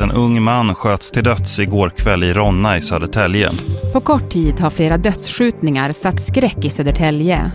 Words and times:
En 0.00 0.10
ung 0.10 0.42
man 0.42 0.74
sköts 0.74 1.10
till 1.10 1.24
döds 1.24 1.58
igår 1.58 1.90
kväll 1.90 2.24
i 2.24 2.32
Ronna 2.32 2.76
i 2.76 2.80
Södertälje. 2.80 3.50
På 3.92 4.00
kort 4.00 4.30
tid 4.30 4.60
har 4.60 4.70
flera 4.70 4.96
dödsskjutningar 4.96 5.90
satt 5.90 6.20
skräck 6.20 6.64
i 6.64 6.70
Södertälje. 6.70 7.50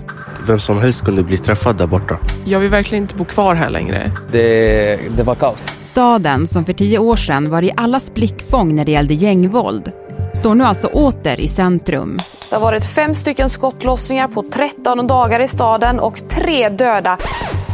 Vem 0.48 0.60
som 0.60 0.80
helst 0.80 1.06
kunde 1.06 1.24
bli 1.24 1.38
träffad 1.38 1.78
där 1.78 1.88
borta. 1.88 2.18
Jag 2.46 2.60
vill 2.60 2.70
verkligen 2.70 3.04
inte 3.04 3.16
bo 3.16 3.26
kvar 3.26 3.56
här 3.56 3.70
längre. 3.70 4.12
Det, 4.32 5.00
det 5.18 5.24
var 5.24 5.36
kaos. 5.36 5.78
Staden, 5.82 6.48
som 6.48 6.66
för 6.66 6.74
tio 6.74 7.00
år 7.00 7.16
sedan 7.16 7.50
var 7.50 7.62
i 7.62 7.72
allas 7.78 8.14
blickfång 8.14 8.76
när 8.76 8.86
det 8.86 8.92
gällde 8.92 9.14
gängvåld, 9.14 9.92
står 10.34 10.56
nu 10.56 10.64
alltså 10.64 10.88
åter 10.88 11.40
i 11.40 11.48
centrum. 11.48 12.20
Det 12.50 12.56
har 12.56 12.62
varit 12.62 12.86
fem 12.86 13.16
stycken 13.16 13.50
skottlossningar 13.50 14.28
på 14.28 14.44
13 14.54 15.08
dagar 15.08 15.40
i 15.40 15.48
staden 15.48 16.00
och 16.00 16.30
tre 16.30 16.70
döda. 16.70 17.18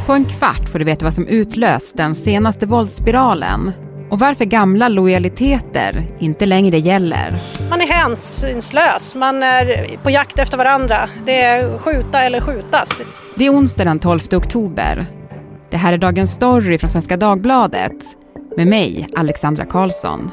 På 0.05 0.13
en 0.13 0.25
kvart 0.25 0.69
får 0.69 0.79
du 0.79 0.85
veta 0.85 1.05
vad 1.05 1.13
som 1.13 1.27
utlöst 1.27 1.97
den 1.97 2.15
senaste 2.15 2.65
våldsspiralen 2.65 3.71
och 4.11 4.19
varför 4.19 4.45
gamla 4.45 4.87
lojaliteter 4.87 6.05
inte 6.19 6.45
längre 6.45 6.77
gäller. 6.77 7.39
Man 7.69 7.81
är 7.81 7.87
hänsynslös, 7.87 9.15
man 9.15 9.43
är 9.43 9.97
på 10.03 10.09
jakt 10.09 10.39
efter 10.39 10.57
varandra. 10.57 11.09
Det 11.25 11.41
är 11.41 11.77
skjuta 11.77 12.23
eller 12.23 12.41
skjutas. 12.41 13.01
Det 13.35 13.45
är 13.45 13.53
onsdag 13.53 13.83
den 13.83 13.99
12 13.99 14.19
oktober. 14.31 15.05
Det 15.69 15.77
här 15.77 15.93
är 15.93 15.97
Dagens 15.97 16.33
Story 16.33 16.77
från 16.77 16.89
Svenska 16.89 17.17
Dagbladet 17.17 17.93
med 18.57 18.67
mig, 18.67 19.07
Alexandra 19.15 19.65
Karlsson. 19.65 20.31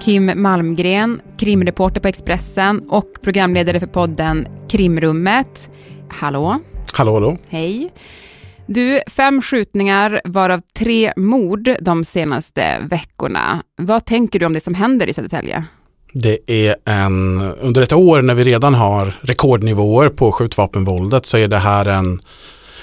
Kim 0.00 0.42
Malmgren, 0.42 1.20
krimreporter 1.38 2.00
på 2.00 2.08
Expressen 2.08 2.82
och 2.88 3.08
programledare 3.22 3.80
för 3.80 3.86
podden 3.86 4.46
Krimrummet. 4.68 5.70
Hallå? 6.08 6.60
Hallå, 6.92 7.12
hallå. 7.14 7.36
Hej. 7.48 7.92
Du, 8.66 9.00
fem 9.06 9.42
skjutningar 9.42 10.20
varav 10.24 10.60
tre 10.74 11.12
mord 11.16 11.76
de 11.80 12.04
senaste 12.04 12.78
veckorna. 12.90 13.62
Vad 13.76 14.04
tänker 14.04 14.38
du 14.38 14.46
om 14.46 14.52
det 14.52 14.60
som 14.60 14.74
händer 14.74 15.06
i 15.06 15.14
Södertälje? 15.14 15.64
Det 16.12 16.38
är 16.46 16.76
en, 16.84 17.40
under 17.40 17.82
ett 17.82 17.92
år 17.92 18.22
när 18.22 18.34
vi 18.34 18.44
redan 18.44 18.74
har 18.74 19.18
rekordnivåer 19.20 20.08
på 20.08 20.32
skjutvapenvåldet 20.32 21.26
så 21.26 21.36
är 21.36 21.48
det 21.48 21.58
här 21.58 21.86
en, 21.86 22.20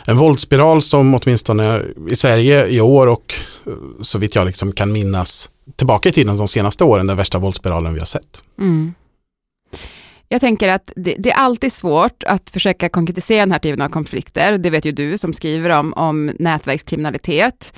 en 0.05 0.17
våldsspiral 0.17 0.81
som 0.81 1.15
åtminstone 1.15 1.81
i 2.09 2.15
Sverige 2.15 2.67
i 2.67 2.81
år 2.81 3.07
och 3.07 3.33
eh, 3.67 3.73
så 4.01 4.17
vitt 4.17 4.35
jag 4.35 4.45
liksom 4.45 4.71
kan 4.71 4.91
minnas 4.91 5.49
tillbaka 5.75 6.09
i 6.09 6.11
tiden 6.11 6.37
de 6.37 6.47
senaste 6.47 6.83
åren 6.83 7.07
den 7.07 7.17
värsta 7.17 7.37
våldsspiralen 7.37 7.93
vi 7.93 7.99
har 7.99 8.05
sett. 8.05 8.43
Mm. 8.59 8.93
Jag 10.31 10.41
tänker 10.41 10.69
att 10.69 10.93
det, 10.95 11.15
det, 11.19 11.31
är 11.31 11.35
alltid 11.35 11.73
svårt 11.73 12.23
att 12.23 12.49
försöka 12.49 12.89
konkretisera 12.89 13.39
den 13.39 13.51
här 13.51 13.59
typen 13.59 13.81
av 13.81 13.89
konflikter. 13.89 14.57
Det 14.57 14.69
vet 14.69 14.85
ju 14.85 14.91
du 14.91 15.17
som 15.17 15.33
skriver 15.33 15.69
om, 15.69 15.93
om 15.93 16.31
nätverkskriminalitet. 16.39 17.73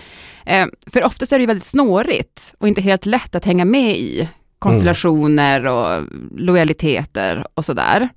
Eh, 0.46 0.66
för 0.88 1.06
oftast 1.06 1.32
är 1.32 1.38
det 1.38 1.42
ju 1.42 1.48
väldigt 1.48 1.66
snårigt 1.66 2.54
och 2.58 2.68
inte 2.68 2.82
helt 2.82 3.06
lätt 3.06 3.36
att 3.36 3.46
hänga 3.46 3.66
med 3.66 3.98
i 3.98 4.30
konstellationer 4.60 5.66
och 5.66 6.04
lojaliteter 6.38 7.46
och 7.54 7.66
sådär. 7.66 8.10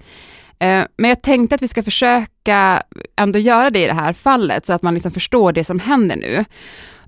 Eh, 0.58 0.84
men 0.96 1.08
jag 1.08 1.22
tänkte 1.22 1.54
att 1.54 1.62
vi 1.62 1.68
ska 1.68 1.82
försöka 1.82 2.82
ändå 3.16 3.38
göra 3.38 3.70
det 3.70 3.82
i 3.82 3.86
det 3.86 3.94
här 3.94 4.12
fallet 4.12 4.66
så 4.66 4.72
att 4.72 4.82
man 4.82 4.94
liksom 4.94 5.12
förstår 5.12 5.52
det 5.52 5.64
som 5.64 5.78
händer 5.78 6.16
nu. 6.16 6.44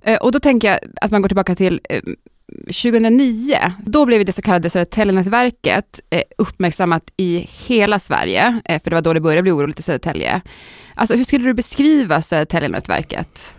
Eh, 0.02 0.18
och 0.18 0.32
då 0.32 0.40
tänker 0.40 0.70
jag 0.70 0.78
att 1.00 1.10
man 1.10 1.22
går 1.22 1.28
tillbaka 1.28 1.54
till 1.54 1.80
eh, 1.90 2.00
2009, 2.66 3.58
då 3.86 4.06
blev 4.06 4.24
det 4.24 4.32
så 4.32 4.42
kallade 4.42 4.70
Södertäljenätverket 4.70 6.00
eh, 6.10 6.22
uppmärksammat 6.38 7.02
i 7.16 7.48
hela 7.66 7.98
Sverige, 7.98 8.60
eh, 8.64 8.82
för 8.82 8.90
det 8.90 8.96
var 8.96 9.02
då 9.02 9.12
det 9.12 9.20
började 9.20 9.42
bli 9.42 9.50
oroligt 9.50 9.78
i 9.78 9.82
Södertälje. 9.82 10.40
Alltså 10.94 11.16
hur 11.16 11.24
skulle 11.24 11.44
du 11.44 11.54
beskriva 11.54 12.22
Södertäljenätverket? 12.22 13.54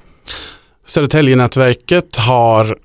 Södertäljenätverket 0.85 2.15
har, 2.15 2.77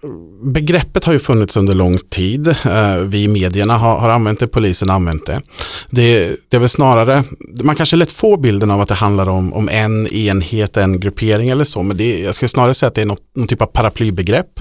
begreppet 0.52 1.04
har 1.04 1.12
ju 1.12 1.18
funnits 1.18 1.56
under 1.56 1.74
lång 1.74 1.98
tid. 1.98 2.48
Eh, 2.48 2.96
vi 2.96 3.22
i 3.22 3.28
medierna 3.28 3.76
har, 3.78 3.98
har 3.98 4.10
använt 4.10 4.40
det, 4.40 4.46
polisen 4.46 4.88
har 4.88 4.96
använt 4.96 5.26
det. 5.26 5.42
det. 5.90 6.36
Det 6.48 6.56
är 6.56 6.60
väl 6.60 6.68
snarare, 6.68 7.24
man 7.64 7.76
kanske 7.76 7.96
lätt 7.96 8.12
får 8.12 8.36
bilden 8.36 8.70
av 8.70 8.80
att 8.80 8.88
det 8.88 8.94
handlar 8.94 9.28
om, 9.28 9.52
om 9.52 9.68
en 9.68 10.06
enhet, 10.06 10.76
en 10.76 11.00
gruppering 11.00 11.48
eller 11.48 11.64
så, 11.64 11.82
men 11.82 11.96
det, 11.96 12.20
jag 12.20 12.34
skulle 12.34 12.48
snarare 12.48 12.74
säga 12.74 12.88
att 12.88 12.94
det 12.94 13.02
är 13.02 13.06
något, 13.06 13.36
någon 13.36 13.48
typ 13.48 13.62
av 13.62 13.66
paraplybegrepp 13.66 14.60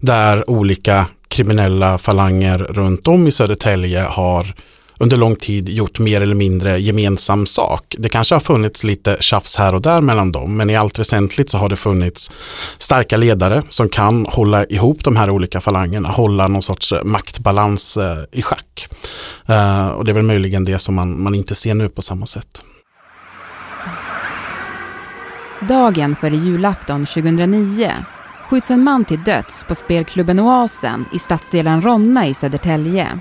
där 0.00 0.50
olika 0.50 1.06
kriminella 1.28 1.98
falanger 1.98 2.58
runt 2.58 3.08
om 3.08 3.26
i 3.26 3.30
Södertälje 3.30 4.00
har 4.00 4.54
under 4.98 5.16
lång 5.16 5.36
tid 5.36 5.68
gjort 5.68 5.98
mer 5.98 6.20
eller 6.20 6.34
mindre 6.34 6.80
gemensam 6.80 7.46
sak. 7.46 7.94
Det 7.98 8.08
kanske 8.08 8.34
har 8.34 8.40
funnits 8.40 8.84
lite 8.84 9.16
tjafs 9.20 9.56
här 9.56 9.74
och 9.74 9.82
där 9.82 10.00
mellan 10.00 10.32
dem, 10.32 10.56
men 10.56 10.70
i 10.70 10.76
allt 10.76 10.98
väsentligt 10.98 11.50
så 11.50 11.58
har 11.58 11.68
det 11.68 11.76
funnits 11.76 12.30
starka 12.78 13.16
ledare 13.16 13.62
som 13.68 13.88
kan 13.88 14.26
hålla 14.26 14.64
ihop 14.64 15.04
de 15.04 15.16
här 15.16 15.30
olika 15.30 15.60
falangerna, 15.60 16.08
hålla 16.08 16.48
någon 16.48 16.62
sorts 16.62 16.92
eh, 16.92 17.04
maktbalans 17.04 17.96
eh, 17.96 18.18
i 18.32 18.42
schack. 18.42 18.88
Eh, 19.46 19.88
och 19.88 20.04
det 20.04 20.10
är 20.10 20.14
väl 20.14 20.22
möjligen 20.22 20.64
det 20.64 20.78
som 20.78 20.94
man, 20.94 21.22
man 21.22 21.34
inte 21.34 21.54
ser 21.54 21.74
nu 21.74 21.88
på 21.88 22.02
samma 22.02 22.26
sätt. 22.26 22.64
Dagen 25.68 26.16
före 26.16 26.36
julafton 26.36 27.06
2009 27.06 27.92
skjuts 28.48 28.70
en 28.70 28.84
man 28.84 29.04
till 29.04 29.24
döds 29.24 29.64
på 29.64 29.74
spelklubben 29.74 30.40
Oasen 30.40 31.04
i 31.12 31.18
stadsdelen 31.18 31.82
Ronna 31.82 32.26
i 32.26 32.34
Södertälje. 32.34 33.18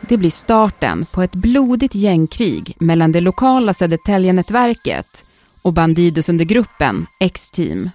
Det 0.00 0.16
blir 0.16 0.30
starten 0.30 1.04
på 1.04 1.22
ett 1.22 1.34
blodigt 1.34 1.94
gängkrig 1.94 2.76
mellan 2.78 3.12
det 3.12 3.20
lokala 3.20 3.74
Södertäljenätverket 3.74 5.24
och 5.62 5.72
Bandidos-undergruppen 5.72 7.06
X-Team. 7.20 7.90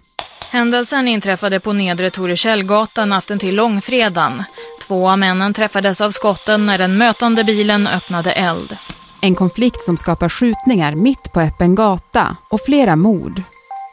Händelsen 0.51 1.07
inträffade 1.07 1.59
på 1.59 1.73
nedre 1.73 2.09
Torekällgatan 2.09 3.09
natten 3.09 3.39
till 3.39 3.55
långfredagen. 3.55 4.43
Två 4.87 5.09
av 5.09 5.19
männen 5.19 5.53
träffades 5.53 6.01
av 6.01 6.11
skotten 6.11 6.65
när 6.65 6.77
den 6.77 6.97
mötande 6.97 7.43
bilen 7.43 7.87
öppnade 7.87 8.31
eld. 8.31 8.77
En 9.21 9.35
konflikt 9.35 9.83
som 9.83 9.97
skapar 9.97 10.29
skjutningar 10.29 10.95
mitt 10.95 11.33
på 11.33 11.41
öppen 11.41 11.75
gata 11.75 12.37
och 12.49 12.61
flera 12.61 12.95
mord. 12.95 13.41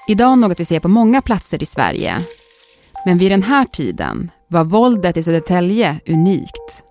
Idag 0.08 0.38
något 0.38 0.60
vi 0.60 0.64
ser 0.64 0.80
på 0.80 0.88
många 0.88 1.22
platser 1.22 1.62
i 1.62 1.66
Sverige. 1.66 2.24
Men 3.04 3.18
vid 3.18 3.30
den 3.30 3.42
här 3.42 3.64
tiden 3.64 4.30
var 4.48 4.64
våldet 4.64 5.16
i 5.16 5.22
Södertälje 5.22 6.00
unikt. 6.08 6.82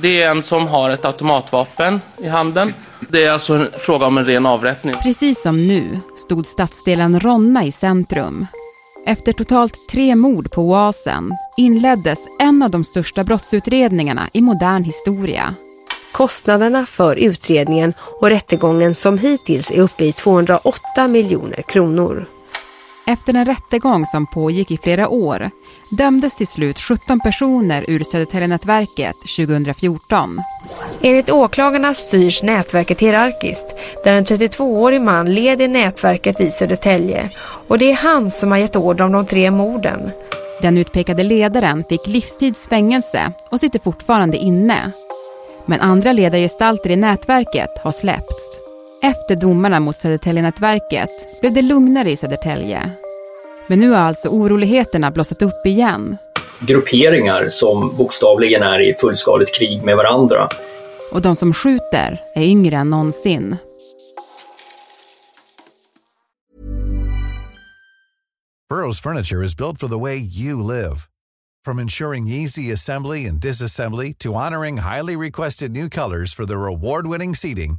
Det 0.00 0.22
är 0.22 0.30
en 0.30 0.42
som 0.42 0.66
har 0.66 0.90
ett 0.90 1.04
automatvapen 1.04 2.00
i 2.18 2.28
handen. 2.28 2.74
Det 3.00 3.24
är 3.24 3.30
alltså 3.30 3.54
en 3.54 3.68
fråga 3.78 4.06
om 4.06 4.18
en 4.18 4.24
ren 4.24 4.46
avrättning. 4.46 4.94
Precis 5.02 5.42
som 5.42 5.66
nu 5.66 6.00
stod 6.16 6.46
stadsdelen 6.46 7.20
Ronna 7.20 7.64
i 7.64 7.72
centrum. 7.72 8.46
Efter 9.06 9.32
totalt 9.32 9.88
tre 9.90 10.16
mord 10.16 10.50
på 10.50 10.62
Oasen 10.62 11.32
inleddes 11.56 12.26
en 12.40 12.62
av 12.62 12.70
de 12.70 12.84
största 12.84 13.24
brottsutredningarna 13.24 14.28
i 14.32 14.40
modern 14.42 14.84
historia. 14.84 15.54
Kostnaderna 16.12 16.86
för 16.86 17.16
utredningen 17.16 17.94
och 18.20 18.28
rättegången 18.28 18.94
som 18.94 19.18
hittills 19.18 19.70
är 19.70 19.80
uppe 19.80 20.04
i 20.04 20.12
208 20.12 21.08
miljoner 21.08 21.62
kronor. 21.62 22.26
Efter 23.08 23.34
en 23.34 23.44
rättegång 23.44 24.06
som 24.06 24.26
pågick 24.26 24.70
i 24.70 24.78
flera 24.78 25.08
år 25.08 25.50
dömdes 25.90 26.36
till 26.36 26.46
slut 26.46 26.78
17 26.78 27.20
personer 27.20 27.84
ur 27.88 28.04
Södertäljenätverket 28.04 29.16
2014. 29.36 30.40
Enligt 31.02 31.30
åklagarna 31.30 31.94
styrs 31.94 32.42
nätverket 32.42 33.00
hierarkiskt 33.00 33.66
där 34.04 34.12
en 34.12 34.24
32-årig 34.24 35.00
man 35.00 35.34
leder 35.34 35.68
nätverket 35.68 36.40
i 36.40 36.50
Södertälje 36.50 37.30
och 37.68 37.78
det 37.78 37.90
är 37.90 37.94
han 37.94 38.30
som 38.30 38.50
har 38.50 38.58
gett 38.58 38.76
order 38.76 39.04
om 39.04 39.12
de 39.12 39.26
tre 39.26 39.50
morden. 39.50 40.10
Den 40.62 40.78
utpekade 40.78 41.22
ledaren 41.22 41.84
fick 41.88 42.06
livstidsfängelse 42.06 43.32
och 43.50 43.60
sitter 43.60 43.78
fortfarande 43.78 44.36
inne. 44.36 44.92
Men 45.66 45.80
andra 45.80 46.12
ledargestalter 46.12 46.90
i 46.90 46.96
nätverket 46.96 47.78
har 47.82 47.92
släppts. 47.92 48.55
Efter 49.06 49.36
domarna 49.36 49.80
mot 49.80 49.96
Södertäljenätverket 49.96 51.10
blev 51.40 51.54
det 51.54 51.62
lugnare 51.62 52.10
i 52.10 52.16
Södertälje. 52.16 52.90
Men 53.66 53.80
nu 53.80 53.90
har 53.90 53.98
alltså 53.98 54.28
oroligheterna 54.28 55.10
blossat 55.10 55.42
upp 55.42 55.66
igen. 55.66 56.16
Grupperingar 56.60 57.48
som 57.48 57.96
bokstavligen 57.96 58.62
är 58.62 58.80
i 58.80 58.94
fullskaligt 58.94 59.58
krig 59.58 59.82
med 59.82 59.96
varandra. 59.96 60.48
Och 61.12 61.22
de 61.22 61.36
som 61.36 61.54
skjuter 61.54 62.20
är 62.34 62.42
yngre 62.42 62.76
än 62.76 62.90
någonsin. 62.90 63.56
Burrows 68.70 69.00
furniture 69.00 69.44
is 69.44 69.56
built 69.56 69.80
for 69.80 69.88
the 69.88 70.00
way 70.00 70.16
you 70.16 70.62
live. 70.62 70.96
From 71.64 71.78
ensuring 71.78 72.28
easy 72.28 72.72
assembly 72.72 73.28
and 73.28 73.40
disassembly 73.40 74.14
to 74.18 74.28
honoring 74.28 74.78
highly 74.78 75.16
requested 75.16 75.70
new 75.70 75.88
colors 75.90 76.34
for 76.34 76.46
their 76.46 76.66
award-winning 76.66 77.34
seating 77.34 77.78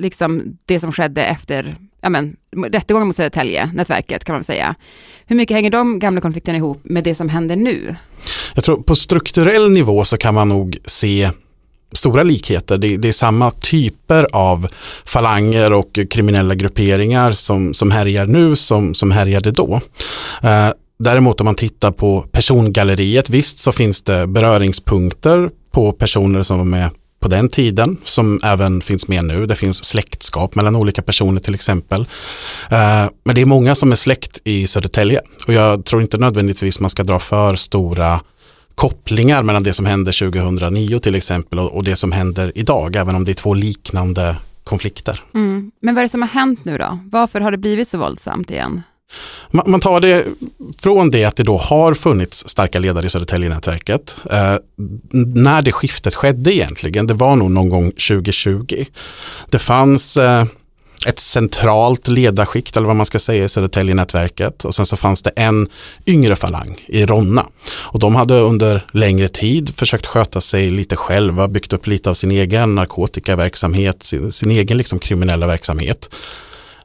Liksom 0.00 0.58
det 0.64 0.80
som 0.80 0.92
skedde 0.92 1.24
efter 1.24 1.76
ja 2.00 2.08
men, 2.08 2.36
rättegången 2.72 3.06
mot 3.06 3.16
Södertälje, 3.16 3.70
nätverket 3.74 4.24
kan 4.24 4.34
man 4.34 4.44
säga. 4.44 4.74
Hur 5.26 5.36
mycket 5.36 5.54
hänger 5.54 5.70
de 5.70 5.98
gamla 5.98 6.20
konflikterna 6.20 6.58
ihop 6.58 6.80
med 6.82 7.04
det 7.04 7.14
som 7.14 7.28
händer 7.28 7.56
nu? 7.56 7.96
Jag 8.54 8.64
tror 8.64 8.82
på 8.82 8.96
strukturell 8.96 9.70
nivå 9.70 10.04
så 10.04 10.16
kan 10.16 10.34
man 10.34 10.48
nog 10.48 10.78
se 10.84 11.30
stora 11.92 12.22
likheter. 12.22 12.78
Det, 12.78 12.96
det, 12.96 13.08
är 13.08 13.12
samma 13.12 13.50
typer 13.50 14.26
av 14.32 14.68
falanger 15.04 15.72
och 15.72 15.98
kriminella 16.10 16.54
grupperingar 16.54 17.32
som, 17.32 17.74
som 17.74 17.90
härjar 17.90 18.26
nu 18.26 18.56
som, 18.56 18.94
som 18.94 19.10
härjade 19.10 19.50
då. 19.50 19.80
Eh, 20.42 20.68
däremot 20.98 21.40
om 21.40 21.44
man 21.44 21.54
tittar 21.54 21.90
på 21.90 22.22
persongalleriet, 22.32 23.30
visst 23.30 23.58
så 23.58 23.72
finns 23.72 24.02
det 24.02 24.26
beröringspunkter 24.26 25.50
på 25.72 25.92
personer 25.92 26.42
som 26.42 26.58
var 26.58 26.64
med 26.64 26.90
på 27.20 27.28
den 27.28 27.48
tiden 27.48 27.96
som 28.04 28.40
även 28.44 28.80
finns 28.80 29.08
med 29.08 29.24
nu. 29.24 29.46
Det 29.46 29.54
finns 29.54 29.84
släktskap 29.84 30.54
mellan 30.54 30.76
olika 30.76 31.02
personer 31.02 31.40
till 31.40 31.54
exempel. 31.54 32.00
Eh, 32.70 33.08
men 33.24 33.34
det 33.34 33.40
är 33.40 33.46
många 33.46 33.74
som 33.74 33.92
är 33.92 33.96
släkt 33.96 34.40
i 34.44 34.66
Södertälje 34.66 35.20
och 35.46 35.52
jag 35.52 35.84
tror 35.84 36.02
inte 36.02 36.18
nödvändigtvis 36.18 36.80
man 36.80 36.90
ska 36.90 37.02
dra 37.02 37.18
för 37.18 37.54
stora 37.54 38.20
kopplingar 38.74 39.42
mellan 39.42 39.62
det 39.62 39.72
som 39.72 39.86
hände 39.86 40.12
2009 40.12 40.98
till 40.98 41.14
exempel 41.14 41.58
och, 41.58 41.84
det 41.84 41.96
som 41.96 42.12
händer 42.12 42.52
idag, 42.54 42.96
även 42.96 43.14
om 43.14 43.24
det 43.24 43.32
är 43.32 43.34
två 43.34 43.54
liknande 43.54 44.36
konflikter. 44.64 45.20
Mm. 45.34 45.70
Men 45.80 45.94
vad 45.94 46.02
är 46.02 46.04
det 46.04 46.08
som 46.08 46.22
har 46.22 46.28
hänt 46.28 46.64
nu 46.64 46.78
då? 46.78 46.98
Varför 47.04 47.40
har 47.40 47.50
det 47.50 47.58
blivit 47.58 47.88
så 47.88 47.98
våldsamt 47.98 48.50
igen? 48.50 48.82
Man, 49.50 49.80
tar 49.80 50.00
det 50.00 50.26
från 50.82 51.10
det 51.10 51.24
att 51.24 51.36
det 51.36 51.42
då 51.42 51.56
har 51.56 51.94
funnits 51.94 52.48
starka 52.48 52.78
ledare 52.78 53.06
i 53.06 53.10
Södertäljenätverket. 53.10 54.16
Eh, 54.30 54.54
när 55.12 55.62
det 55.62 55.72
skiftet 55.72 56.14
skedde 56.14 56.54
egentligen, 56.54 57.06
det 57.06 57.14
var 57.14 57.36
nog 57.36 57.50
någon 57.50 57.68
gång 57.68 57.90
2020. 57.90 58.84
Det 59.50 59.58
fanns 59.58 60.16
eh, 60.16 60.44
ett 61.06 61.18
centralt 61.18 62.08
ledarskikt 62.08 62.76
eller 62.76 62.86
vad 62.86 62.96
man 62.96 63.06
ska 63.06 63.18
säga 63.18 63.44
i 63.44 63.48
Södertäljenätverket 63.48 64.64
och 64.64 64.74
sen 64.74 64.86
så 64.86 64.96
fanns 64.96 65.22
det 65.22 65.30
en 65.30 65.68
yngre 66.06 66.36
falang 66.36 66.84
i 66.86 67.06
Ronna. 67.06 67.46
Och 67.70 67.98
de 67.98 68.14
hade 68.14 68.34
under 68.34 68.86
längre 68.92 69.28
tid 69.28 69.74
försökt 69.76 70.06
sköta 70.06 70.40
sig 70.40 70.70
lite 70.70 70.96
själva, 70.96 71.48
byggt 71.48 71.72
upp 71.72 71.86
lite 71.86 72.10
av 72.10 72.14
sin 72.14 72.30
egen 72.30 72.74
narkotikaverksamhet, 72.74 74.02
sin, 74.02 74.32
sin 74.32 74.50
egen 74.50 74.78
liksom 74.78 74.98
kriminella 74.98 75.46
verksamhet. 75.46 76.10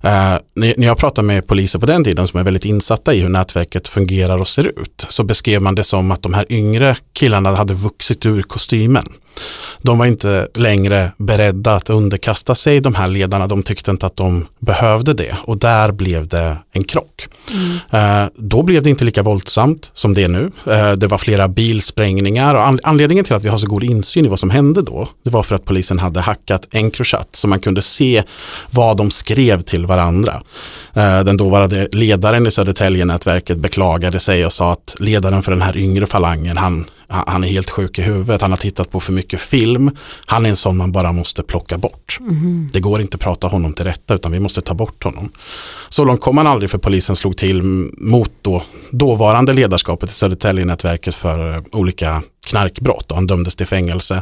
Uh, 0.05 0.37
när 0.55 0.85
jag 0.85 0.97
pratar 0.97 1.23
med 1.23 1.47
poliser 1.47 1.79
på 1.79 1.85
den 1.85 2.03
tiden 2.03 2.27
som 2.27 2.39
är 2.39 2.43
väldigt 2.43 2.65
insatta 2.65 3.13
i 3.13 3.19
hur 3.19 3.29
nätverket 3.29 3.87
fungerar 3.87 4.37
och 4.37 4.47
ser 4.47 4.67
ut 4.67 5.05
så 5.09 5.23
beskrev 5.23 5.61
man 5.61 5.75
det 5.75 5.83
som 5.83 6.11
att 6.11 6.23
de 6.23 6.33
här 6.33 6.45
yngre 6.49 6.97
killarna 7.13 7.55
hade 7.55 7.73
vuxit 7.73 8.25
ur 8.25 8.41
kostymen. 8.41 9.05
De 9.81 9.97
var 9.97 10.05
inte 10.05 10.47
längre 10.53 11.11
beredda 11.17 11.75
att 11.75 11.89
underkasta 11.89 12.55
sig 12.55 12.81
de 12.81 12.95
här 12.95 13.07
ledarna. 13.07 13.47
De 13.47 13.63
tyckte 13.63 13.91
inte 13.91 14.05
att 14.05 14.15
de 14.15 14.47
behövde 14.59 15.13
det 15.13 15.35
och 15.43 15.57
där 15.57 15.91
blev 15.91 16.27
det 16.27 16.57
en 16.71 16.83
krock. 16.83 17.27
Mm. 17.51 18.23
Eh, 18.23 18.29
då 18.35 18.63
blev 18.63 18.83
det 18.83 18.89
inte 18.89 19.05
lika 19.05 19.23
våldsamt 19.23 19.91
som 19.93 20.13
det 20.13 20.23
är 20.23 20.27
nu. 20.27 20.51
Eh, 20.67 20.91
det 20.91 21.07
var 21.07 21.17
flera 21.17 21.47
bilsprängningar 21.47 22.55
och 22.55 22.79
anledningen 22.83 23.25
till 23.25 23.33
att 23.33 23.43
vi 23.43 23.49
har 23.49 23.57
så 23.57 23.67
god 23.67 23.83
insyn 23.83 24.25
i 24.25 24.27
vad 24.27 24.39
som 24.39 24.49
hände 24.49 24.81
då, 24.81 25.07
det 25.23 25.29
var 25.29 25.43
för 25.43 25.55
att 25.55 25.65
polisen 25.65 25.99
hade 25.99 26.19
hackat 26.19 26.67
Encrochat 26.71 27.29
så 27.31 27.47
man 27.47 27.59
kunde 27.59 27.81
se 27.81 28.23
vad 28.71 28.97
de 28.97 29.11
skrev 29.11 29.61
till 29.61 29.85
varandra. 29.85 29.94
Eh, 29.97 31.23
den 31.23 31.37
dåvarande 31.37 31.87
ledaren 31.91 32.47
i 32.47 32.51
Södertälje-nätverket 32.51 33.57
beklagade 33.57 34.19
sig 34.19 34.45
och 34.45 34.53
sa 34.53 34.71
att 34.71 34.95
ledaren 34.99 35.43
för 35.43 35.51
den 35.51 35.61
här 35.61 35.77
yngre 35.77 36.07
falangen, 36.07 36.57
han 36.57 36.85
han 37.07 37.43
är 37.43 37.47
helt 37.47 37.69
sjuk 37.69 37.99
i 37.99 38.01
huvudet, 38.01 38.41
han 38.41 38.51
har 38.51 38.57
tittat 38.57 38.91
på 38.91 38.99
för 38.99 39.13
mycket 39.13 39.41
film. 39.41 39.91
Han 40.25 40.45
är 40.45 40.49
en 40.49 40.55
sån 40.55 40.77
man 40.77 40.91
bara 40.91 41.11
måste 41.11 41.43
plocka 41.43 41.77
bort. 41.77 42.17
Mm. 42.19 42.69
Det 42.73 42.79
går 42.79 43.01
inte 43.01 43.15
att 43.15 43.21
prata 43.21 43.47
honom 43.47 43.73
till 43.73 43.85
rätta 43.85 44.13
utan 44.13 44.31
vi 44.31 44.39
måste 44.39 44.61
ta 44.61 44.73
bort 44.73 45.03
honom. 45.03 45.31
Så 45.89 46.05
långt 46.05 46.21
kom 46.21 46.37
han 46.37 46.47
aldrig 46.47 46.69
för 46.69 46.77
polisen 46.77 47.15
slog 47.15 47.37
till 47.37 47.61
mot 47.97 48.31
då, 48.41 48.63
dåvarande 48.91 49.53
ledarskapet 49.53 50.09
i 50.09 50.13
Södertälje-nätverket 50.13 51.15
för 51.15 51.63
olika 51.71 52.23
knarkbrott 52.47 53.11
och 53.11 53.17
han 53.17 53.27
dömdes 53.27 53.55
till 53.55 53.67
fängelse. 53.67 54.21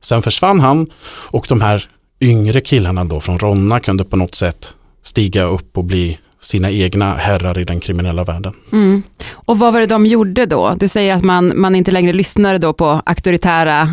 Sen 0.00 0.22
försvann 0.22 0.60
han 0.60 0.90
och 1.06 1.46
de 1.48 1.60
här 1.60 1.88
yngre 2.20 2.60
killarna 2.60 3.04
då 3.04 3.20
från 3.20 3.38
Ronna 3.38 3.80
kunde 3.80 4.04
på 4.04 4.16
något 4.16 4.34
sätt 4.34 4.74
stiga 5.04 5.44
upp 5.44 5.78
och 5.78 5.84
bli 5.84 6.18
sina 6.40 6.70
egna 6.70 7.14
herrar 7.14 7.58
i 7.58 7.64
den 7.64 7.80
kriminella 7.80 8.24
världen. 8.24 8.52
Mm. 8.72 9.02
Och 9.32 9.58
vad 9.58 9.72
var 9.72 9.80
det 9.80 9.86
de 9.86 10.06
gjorde 10.06 10.46
då? 10.46 10.76
Du 10.80 10.88
säger 10.88 11.14
att 11.14 11.22
man, 11.22 11.60
man 11.60 11.74
inte 11.74 11.90
längre 11.90 12.12
lyssnade 12.12 12.58
då 12.58 12.72
på 12.72 13.02
auktoritära 13.06 13.90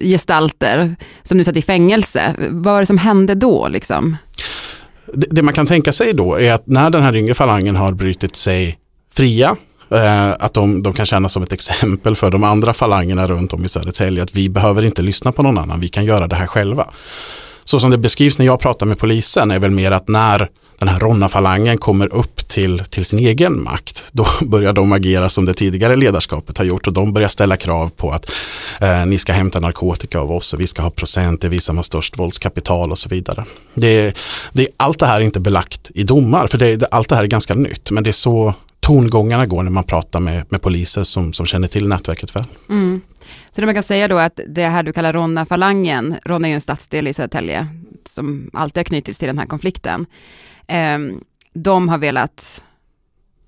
gestalter 0.00 0.96
som 1.22 1.38
nu 1.38 1.44
satt 1.44 1.56
i 1.56 1.62
fängelse. 1.62 2.34
Vad 2.50 2.74
var 2.74 2.80
det 2.80 2.86
som 2.86 2.98
hände 2.98 3.34
då? 3.34 3.68
Liksom? 3.68 4.16
Det, 5.14 5.26
det 5.30 5.42
man 5.42 5.54
kan 5.54 5.66
tänka 5.66 5.92
sig 5.92 6.12
då 6.12 6.40
är 6.40 6.52
att 6.52 6.66
när 6.66 6.90
den 6.90 7.02
här 7.02 7.16
yngre 7.16 7.34
falangen 7.34 7.76
har 7.76 7.92
brutit 7.92 8.36
sig 8.36 8.78
fria 9.14 9.56
eh, 9.90 10.30
att 10.30 10.54
de, 10.54 10.82
de 10.82 10.92
kan 10.92 11.06
känna 11.06 11.28
som 11.28 11.42
ett 11.42 11.52
exempel 11.52 12.16
för 12.16 12.30
de 12.30 12.44
andra 12.44 12.74
falangerna 12.74 13.26
runt 13.26 13.52
om 13.52 13.64
i 13.64 13.68
Södertälje 13.68 14.22
att 14.22 14.34
vi 14.34 14.48
behöver 14.48 14.84
inte 14.84 15.02
lyssna 15.02 15.32
på 15.32 15.42
någon 15.42 15.58
annan, 15.58 15.80
vi 15.80 15.88
kan 15.88 16.04
göra 16.04 16.26
det 16.26 16.36
här 16.36 16.46
själva. 16.46 16.86
Så 17.64 17.80
som 17.80 17.90
det 17.90 17.98
beskrivs 17.98 18.38
när 18.38 18.46
jag 18.46 18.60
pratar 18.60 18.86
med 18.86 18.98
polisen 18.98 19.50
är 19.50 19.58
väl 19.58 19.70
mer 19.70 19.90
att 19.90 20.08
när 20.08 20.50
den 20.78 20.88
här 20.88 21.00
Ronna-falangen 21.00 21.78
kommer 21.78 22.14
upp 22.14 22.48
till, 22.48 22.82
till 22.90 23.04
sin 23.04 23.18
egen 23.18 23.62
makt, 23.62 24.04
då 24.12 24.26
börjar 24.40 24.72
de 24.72 24.92
agera 24.92 25.28
som 25.28 25.44
det 25.44 25.54
tidigare 25.54 25.96
ledarskapet 25.96 26.58
har 26.58 26.64
gjort 26.64 26.86
och 26.86 26.92
de 26.92 27.12
börjar 27.12 27.28
ställa 27.28 27.56
krav 27.56 27.88
på 27.96 28.10
att 28.10 28.30
eh, 28.80 29.06
ni 29.06 29.18
ska 29.18 29.32
hämta 29.32 29.60
narkotika 29.60 30.20
av 30.20 30.32
oss 30.32 30.54
och 30.54 30.60
vi 30.60 30.66
ska 30.66 30.82
ha 30.82 30.90
procent, 30.90 31.40
det 31.40 31.46
är 31.46 31.50
vi 31.50 31.60
som 31.60 31.76
har 31.76 31.82
störst 31.82 32.18
våldskapital 32.18 32.90
och 32.90 32.98
så 32.98 33.08
vidare. 33.08 33.44
Det, 33.74 34.16
det, 34.52 34.68
allt 34.76 34.98
det 34.98 35.06
här 35.06 35.16
är 35.20 35.24
inte 35.24 35.40
belagt 35.40 35.90
i 35.94 36.02
domar, 36.02 36.46
för 36.46 36.58
det, 36.58 36.82
allt 36.90 37.08
det 37.08 37.16
här 37.16 37.22
är 37.22 37.26
ganska 37.26 37.54
nytt, 37.54 37.90
men 37.90 38.04
det 38.04 38.10
är 38.10 38.12
så 38.12 38.54
tongångarna 38.80 39.46
går 39.46 39.62
när 39.62 39.70
man 39.70 39.84
pratar 39.84 40.20
med, 40.20 40.44
med 40.48 40.62
poliser 40.62 41.02
som, 41.02 41.32
som 41.32 41.46
känner 41.46 41.68
till 41.68 41.88
nätverket 41.88 42.36
väl. 42.36 42.44
Mm. 42.68 43.00
Så 43.50 43.60
det 43.60 43.66
man 43.66 43.74
kan 43.74 43.82
säga 43.82 44.08
då 44.08 44.18
att 44.18 44.40
det 44.48 44.66
här 44.66 44.82
du 44.82 44.92
kallar 44.92 45.12
Ronna-falangen, 45.12 46.16
Ronna 46.24 46.48
är 46.48 46.50
ju 46.50 46.54
en 46.54 46.60
stadsdel 46.60 47.08
i 47.08 47.14
Södertälje 47.14 47.66
som 48.06 48.50
alltid 48.52 48.78
har 48.78 48.84
knutits 48.84 49.18
till 49.18 49.28
den 49.28 49.38
här 49.38 49.46
konflikten. 49.46 50.06
Ehm, 50.66 51.20
de 51.54 51.88
har 51.88 51.98
velat 51.98 52.62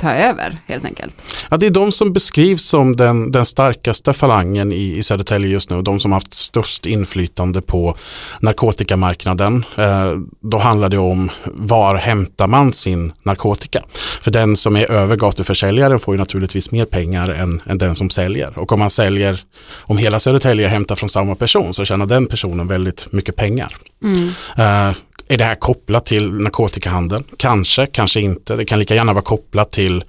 ta 0.04 0.14
över 0.14 0.58
helt 0.66 0.84
enkelt. 0.84 1.16
Ja, 1.50 1.56
det 1.56 1.66
är 1.66 1.70
de 1.70 1.92
som 1.92 2.12
beskrivs 2.12 2.64
som 2.64 2.96
den, 2.96 3.32
den 3.32 3.46
starkaste 3.46 4.12
falangen 4.12 4.72
i, 4.72 4.96
i 4.96 5.02
Södertälje 5.02 5.48
just 5.48 5.70
nu. 5.70 5.82
De 5.82 6.00
som 6.00 6.12
haft 6.12 6.34
störst 6.34 6.86
inflytande 6.86 7.62
på 7.62 7.96
narkotikamarknaden. 8.40 9.64
Eh, 9.78 10.12
då 10.40 10.58
handlar 10.58 10.88
det 10.88 10.98
om 10.98 11.30
var 11.44 11.96
hämtar 11.96 12.46
man 12.46 12.72
sin 12.72 13.12
narkotika? 13.22 13.82
För 14.22 14.30
den 14.30 14.56
som 14.56 14.76
är 14.76 14.90
över 14.90 15.16
gatuförsäljaren 15.16 15.98
får 15.98 16.14
ju 16.14 16.18
naturligtvis 16.18 16.70
mer 16.70 16.84
pengar 16.84 17.28
än, 17.28 17.62
än 17.66 17.78
den 17.78 17.94
som 17.94 18.10
säljer. 18.10 18.58
Och 18.58 18.72
om 18.72 18.78
man 18.78 18.90
säljer, 18.90 19.40
om 19.82 19.98
hela 19.98 20.20
Södertälje 20.20 20.68
hämtar 20.68 20.96
från 20.96 21.08
samma 21.08 21.34
person 21.34 21.74
så 21.74 21.84
tjänar 21.84 22.06
den 22.06 22.26
personen 22.26 22.68
väldigt 22.68 23.12
mycket 23.12 23.36
pengar. 23.36 23.76
Mm. 24.02 24.28
Eh, 24.56 24.96
är 25.28 25.38
det 25.38 25.44
här 25.44 25.54
kopplat 25.54 26.06
till 26.06 26.32
narkotikahandeln? 26.32 27.24
Kanske, 27.36 27.86
kanske 27.86 28.20
inte. 28.20 28.56
Det 28.56 28.64
kan 28.64 28.78
lika 28.78 28.94
gärna 28.94 29.12
vara 29.12 29.24
kopplat 29.24 29.70
till 29.70 30.04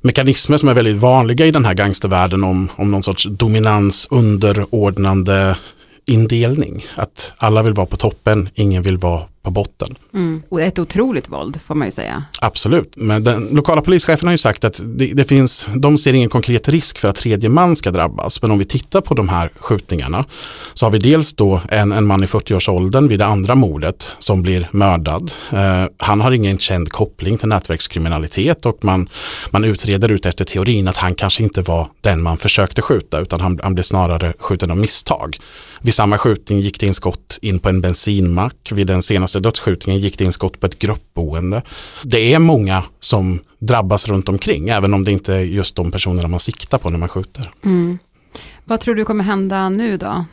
mekanismer 0.00 0.56
som 0.56 0.68
är 0.68 0.74
väldigt 0.74 0.96
vanliga 0.96 1.46
i 1.46 1.50
den 1.50 1.64
här 1.64 1.74
gangstervärlden 1.74 2.44
om, 2.44 2.68
om 2.76 2.90
någon 2.90 3.02
sorts 3.02 3.26
dominans 3.30 4.06
underordnande 4.10 5.56
indelning. 6.06 6.86
Att 6.96 7.32
alla 7.36 7.62
vill 7.62 7.72
vara 7.72 7.86
på 7.86 7.96
toppen, 7.96 8.48
ingen 8.54 8.82
vill 8.82 8.96
vara 8.96 9.22
på 9.42 9.50
botten. 9.50 9.88
Mm. 10.14 10.42
Och 10.48 10.62
ett 10.62 10.78
otroligt 10.78 11.28
våld 11.28 11.60
får 11.66 11.74
man 11.74 11.86
ju 11.86 11.92
säga. 11.92 12.24
Absolut, 12.40 12.92
men 12.96 13.24
den 13.24 13.48
lokala 13.52 13.82
polischefen 13.82 14.26
har 14.26 14.32
ju 14.32 14.38
sagt 14.38 14.64
att 14.64 14.80
det, 14.84 15.12
det, 15.14 15.24
finns, 15.24 15.68
de 15.74 15.98
ser 15.98 16.12
ingen 16.12 16.28
konkret 16.28 16.68
risk 16.68 16.98
för 16.98 17.08
att 17.08 17.16
tredje 17.16 17.48
man 17.48 17.76
ska 17.76 17.90
drabbas. 17.90 18.42
Men 18.42 18.50
om 18.50 18.58
vi 18.58 18.64
tittar 18.64 19.00
på 19.00 19.14
de 19.14 19.28
här 19.28 19.52
skjutningarna 19.58 20.24
så 20.74 20.86
har 20.86 20.90
vi 20.90 20.98
dels 20.98 21.34
då 21.34 21.60
en, 21.68 21.92
en 21.92 22.06
man 22.06 22.24
i 22.24 22.26
40-årsåldern 22.26 23.08
vid 23.08 23.18
det 23.18 23.26
andra 23.26 23.54
mordet 23.54 24.08
som 24.18 24.42
blir 24.42 24.68
mördad. 24.72 25.32
Eh, 25.52 25.84
han 25.96 26.20
har 26.20 26.32
ingen 26.32 26.58
känd 26.58 26.88
koppling 26.88 27.38
till 27.38 27.48
nätverkskriminalitet 27.48 28.66
och 28.66 28.84
man, 28.84 29.08
man 29.50 29.64
utreder 29.64 30.08
ut 30.08 30.26
efter 30.26 30.44
teorin 30.44 30.88
att 30.88 30.96
han 30.96 31.14
kanske 31.14 31.42
inte 31.42 31.62
var 31.62 31.88
den 32.00 32.22
man 32.22 32.38
försökte 32.38 32.82
skjuta 32.82 33.20
utan 33.20 33.40
han, 33.40 33.60
han 33.62 33.74
blev 33.74 33.84
snarare 33.84 34.32
skjuten 34.38 34.70
av 34.70 34.76
misstag. 34.76 35.36
Vid 35.82 35.94
samma 35.94 36.18
skjutning 36.18 36.60
gick 36.60 36.80
det 36.80 36.86
in 36.86 36.94
skott 36.94 37.38
in 37.42 37.58
på 37.58 37.68
en 37.68 37.80
bensinmack. 37.80 38.72
Vid 38.72 38.86
den 38.86 39.02
senaste 39.02 39.29
dödsskjutningen 39.38 40.00
gick 40.00 40.18
det 40.18 40.24
in 40.24 40.32
skott 40.32 40.60
på 40.60 40.66
ett 40.66 40.78
gruppboende. 40.78 41.62
Det 42.04 42.34
är 42.34 42.38
många 42.38 42.84
som 43.00 43.40
drabbas 43.58 44.08
runt 44.08 44.28
omkring, 44.28 44.68
även 44.68 44.94
om 44.94 45.04
det 45.04 45.12
inte 45.12 45.34
är 45.34 45.40
just 45.40 45.76
de 45.76 45.92
personerna 45.92 46.28
man 46.28 46.40
siktar 46.40 46.78
på 46.78 46.90
när 46.90 46.98
man 46.98 47.08
skjuter. 47.08 47.50
Mm. 47.64 47.98
Vad 48.64 48.80
tror 48.80 48.94
du 48.94 49.04
kommer 49.04 49.24
hända 49.24 49.68
nu 49.68 49.96
då? 49.96 50.24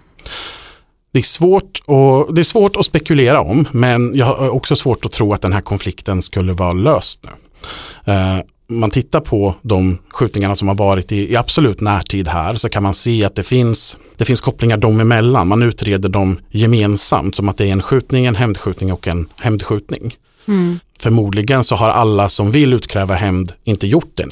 Det 1.12 1.20
är, 1.20 1.24
svårt 1.24 1.80
och, 1.86 2.34
det 2.34 2.42
är 2.42 2.44
svårt 2.44 2.76
att 2.76 2.86
spekulera 2.86 3.42
om, 3.42 3.68
men 3.72 4.16
jag 4.16 4.26
har 4.26 4.50
också 4.50 4.76
svårt 4.76 5.06
att 5.06 5.12
tro 5.12 5.34
att 5.34 5.42
den 5.42 5.54
här 5.54 5.62
konflikten 5.62 6.22
skulle 6.22 6.54
vara 6.54 6.74
löst 6.74 7.24
nu. 7.24 8.14
Uh, 8.14 8.40
man 8.70 8.90
tittar 8.90 9.20
på 9.20 9.56
de 9.62 9.98
skjutningarna 10.10 10.56
som 10.56 10.68
har 10.68 10.76
varit 10.76 11.12
i, 11.12 11.32
i, 11.32 11.36
absolut 11.36 11.82
närtid 11.82 12.28
här 12.28 12.56
så 12.56 12.70
kan 12.70 12.84
man 12.84 12.94
se 12.94 13.26
att 13.26 13.36
det 13.36 13.44
finns, 13.44 13.98
det 14.18 14.26
finns 14.26 14.42
kopplingar 14.42 14.78
dem 14.78 15.00
emellan. 15.00 15.48
Man 15.48 15.64
utreder 15.64 16.10
dem 16.10 16.40
gemensamt 16.50 17.36
som 17.36 17.50
att 17.50 17.58
det 17.58 17.66
är 17.66 17.72
en 17.72 17.82
skjutning, 17.82 18.26
en 18.26 18.36
hämndskjutning 18.36 18.94
och 18.94 19.08
en 19.08 19.30
hämndskjutning. 19.38 20.16
Mm. 20.48 20.80
Förmodligen 21.00 21.64
så 21.64 21.76
har 21.76 21.90
alla 21.90 22.30
som 22.30 22.52
vill 22.52 22.74
utkräva 22.74 23.16
hämnd 23.16 23.54
inte 23.64 23.88
gjort 23.88 24.12
det. 24.14 24.28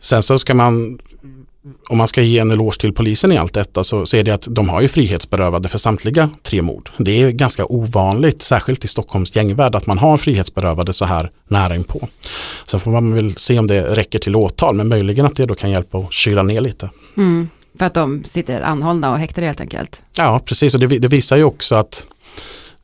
Sen 0.00 0.22
så 0.22 0.38
ska 0.38 0.54
man 0.54 0.98
om 1.88 1.98
man 1.98 2.08
ska 2.08 2.22
ge 2.22 2.38
en 2.38 2.50
eloge 2.50 2.80
till 2.80 2.92
polisen 2.92 3.32
i 3.32 3.36
allt 3.36 3.54
detta 3.54 3.84
så, 3.84 4.06
så 4.06 4.16
är 4.16 4.24
det 4.24 4.30
att 4.30 4.46
de 4.50 4.68
har 4.68 4.80
ju 4.80 4.88
frihetsberövade 4.88 5.68
för 5.68 5.78
samtliga 5.78 6.30
tre 6.42 6.62
mord. 6.62 6.90
Det 6.98 7.22
är 7.22 7.30
ganska 7.30 7.66
ovanligt, 7.66 8.42
särskilt 8.42 8.84
i 8.84 8.88
Stockholms 8.88 9.36
gängvärld, 9.36 9.74
att 9.74 9.86
man 9.86 9.98
har 9.98 10.18
frihetsberövade 10.18 10.92
så 10.92 11.04
här 11.04 11.30
nära 11.48 11.76
inpå. 11.76 12.08
Så 12.64 12.78
får 12.78 12.90
man 12.90 13.14
väl 13.14 13.36
se 13.36 13.58
om 13.58 13.66
det 13.66 13.82
räcker 13.82 14.18
till 14.18 14.36
åtal, 14.36 14.74
men 14.74 14.88
möjligen 14.88 15.26
att 15.26 15.34
det 15.34 15.46
då 15.46 15.54
kan 15.54 15.70
hjälpa 15.70 15.98
att 15.98 16.12
kyla 16.12 16.42
ner 16.42 16.60
lite. 16.60 16.90
Mm, 17.16 17.48
för 17.78 17.86
att 17.86 17.94
de 17.94 18.24
sitter 18.24 18.60
anhållna 18.60 19.10
och 19.10 19.18
häktade 19.18 19.46
helt 19.46 19.60
enkelt? 19.60 20.02
Ja, 20.16 20.40
precis, 20.44 20.74
och 20.74 20.80
det, 20.80 20.86
det 20.86 21.08
visar 21.08 21.36
ju 21.36 21.44
också 21.44 21.74
att 21.74 22.06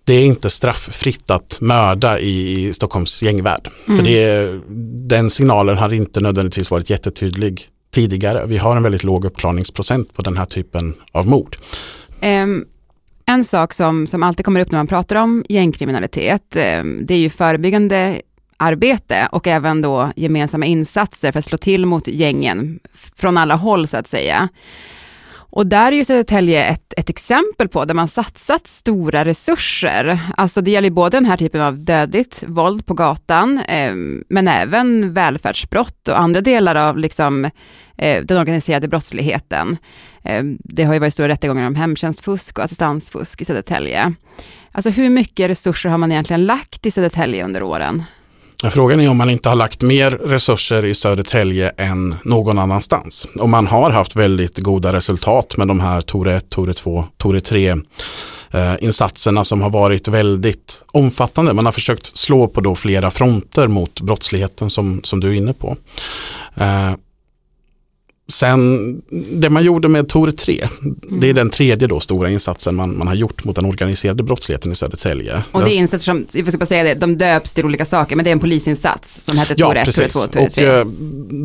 det 0.04 0.14
är 0.14 0.24
inte 0.24 0.50
strafffritt 0.50 1.30
att 1.30 1.58
mörda 1.60 2.18
i 2.18 2.72
Stockholms 2.72 3.22
gängvärld. 3.22 3.68
Mm. 3.86 3.96
För 3.96 4.04
det, 4.04 4.60
den 5.08 5.30
signalen 5.30 5.78
har 5.78 5.92
inte 5.92 6.20
nödvändigtvis 6.20 6.70
varit 6.70 6.90
jättetydlig 6.90 7.70
tidigare. 7.90 8.46
Vi 8.46 8.58
har 8.58 8.76
en 8.76 8.82
väldigt 8.82 9.04
låg 9.04 9.24
uppklarningsprocent 9.24 10.14
på 10.14 10.22
den 10.22 10.36
här 10.36 10.44
typen 10.44 10.94
av 11.12 11.26
mord. 11.26 11.56
Um, 12.22 12.64
en 13.26 13.44
sak 13.44 13.72
som, 13.72 14.06
som 14.06 14.22
alltid 14.22 14.44
kommer 14.44 14.60
upp 14.60 14.70
när 14.70 14.78
man 14.78 14.86
pratar 14.86 15.16
om 15.16 15.44
gängkriminalitet, 15.48 16.56
ehm, 16.56 17.06
det 17.06 17.14
är 17.14 17.18
ju 17.18 17.30
förebyggande 17.30 18.20
arbete 18.56 19.28
och 19.32 19.46
även 19.46 19.82
då 19.82 20.10
gemensamma 20.16 20.66
insatser 20.66 21.32
för 21.32 21.38
att 21.38 21.44
slå 21.44 21.58
till 21.58 21.86
mot 21.86 22.08
gängen 22.08 22.80
från 23.16 23.36
alla 23.36 23.54
håll 23.54 23.88
så 23.88 23.96
att 23.96 24.08
säga. 24.08 24.48
Och 25.56 25.66
där 25.66 25.92
är 25.92 25.96
ju 25.96 26.04
Södertälje 26.04 26.64
ett, 26.64 26.94
ett 26.96 27.10
exempel 27.10 27.68
på 27.68 27.84
där 27.84 27.94
man 27.94 28.08
satsat 28.08 28.66
stora 28.66 29.24
resurser. 29.24 30.20
Alltså 30.36 30.60
det 30.60 30.70
gäller 30.70 30.90
både 30.90 31.16
den 31.16 31.24
här 31.24 31.36
typen 31.36 31.60
av 31.60 31.78
dödligt 31.78 32.44
våld 32.46 32.86
på 32.86 32.94
gatan, 32.94 33.58
eh, 33.58 33.92
men 34.28 34.48
även 34.48 35.14
välfärdsbrott 35.14 36.08
och 36.08 36.20
andra 36.20 36.40
delar 36.40 36.74
av 36.74 36.98
liksom, 36.98 37.44
eh, 37.98 38.24
den 38.24 38.38
organiserade 38.38 38.88
brottsligheten. 38.88 39.76
Eh, 40.24 40.44
det 40.58 40.84
har 40.84 40.94
ju 40.94 41.00
varit 41.00 41.12
stora 41.12 41.28
rättegångar 41.28 41.66
om 41.66 41.74
hemtjänstfusk 41.74 42.58
och 42.58 42.64
assistansfusk 42.64 43.40
i 43.40 43.44
Södertälje. 43.44 44.14
Alltså 44.72 44.90
hur 44.90 45.10
mycket 45.10 45.50
resurser 45.50 45.90
har 45.90 45.98
man 45.98 46.12
egentligen 46.12 46.44
lagt 46.44 46.86
i 46.86 46.90
Södertälje 46.90 47.44
under 47.44 47.62
åren? 47.62 48.02
Frågan 48.70 49.00
är 49.00 49.10
om 49.10 49.16
man 49.16 49.30
inte 49.30 49.48
har 49.48 49.56
lagt 49.56 49.82
mer 49.82 50.10
resurser 50.10 50.84
i 50.84 50.94
Södertälje 50.94 51.72
än 51.76 52.14
någon 52.24 52.58
annanstans. 52.58 53.26
Och 53.40 53.48
man 53.48 53.66
har 53.66 53.90
haft 53.90 54.16
väldigt 54.16 54.58
goda 54.58 54.92
resultat 54.92 55.56
med 55.56 55.68
de 55.68 55.80
här 55.80 56.00
Tore 56.00 56.34
1, 56.34 56.48
Tore 56.48 56.72
2, 56.72 57.04
Tore 57.16 57.40
3 57.40 57.68
eh, 57.70 58.74
insatserna 58.80 59.44
som 59.44 59.62
har 59.62 59.70
varit 59.70 60.08
väldigt 60.08 60.82
omfattande. 60.92 61.52
Man 61.52 61.64
har 61.64 61.72
försökt 61.72 62.16
slå 62.16 62.48
på 62.48 62.60
då 62.60 62.76
flera 62.76 63.10
fronter 63.10 63.68
mot 63.68 64.00
brottsligheten 64.00 64.70
som, 64.70 65.00
som 65.04 65.20
du 65.20 65.28
är 65.28 65.34
inne 65.34 65.52
på. 65.52 65.76
Eh, 66.54 66.92
Sen 68.28 69.02
det 69.32 69.50
man 69.50 69.64
gjorde 69.64 69.88
med 69.88 70.08
Tor 70.08 70.30
3, 70.30 70.68
mm. 70.82 71.20
det 71.20 71.28
är 71.28 71.34
den 71.34 71.50
tredje 71.50 71.88
då 71.88 72.00
stora 72.00 72.30
insatsen 72.30 72.74
man, 72.74 72.98
man 72.98 73.08
har 73.08 73.14
gjort 73.14 73.44
mot 73.44 73.56
den 73.56 73.64
organiserade 73.64 74.22
brottsligheten 74.22 74.72
i 74.72 74.74
Södertälje. 74.74 75.42
Och 75.52 75.60
det 75.64 75.70
är 75.70 75.76
insatser 75.76 76.04
som, 76.04 76.26
jag 76.32 76.48
ska 76.48 76.58
bara 76.58 76.66
säga 76.66 76.82
det, 76.82 76.94
de 76.94 77.18
döps 77.18 77.54
till 77.54 77.64
olika 77.64 77.84
saker, 77.84 78.16
men 78.16 78.24
det 78.24 78.30
är 78.30 78.32
en 78.32 78.40
polisinsats 78.40 79.24
som 79.24 79.38
heter 79.38 79.54
Tor 79.54 79.76
1, 79.76 79.84
Tor 79.84 80.08
2, 80.08 80.20
Tor 80.20 80.48
3. 80.48 80.80
Och, 80.80 80.86